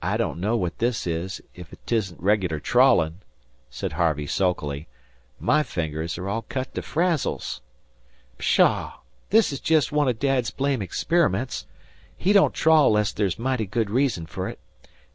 [0.00, 3.18] "I don't know what this is, if 'tisn't regular trawling,"
[3.68, 4.88] said Harvey sulkily.
[5.38, 7.60] "My fingers are all cut to frazzles."
[8.38, 9.00] "Pshaw!
[9.28, 11.66] This is just one o' Dad's blame experiments.
[12.16, 14.58] He don't trawl 'less there's mighty good reason fer it.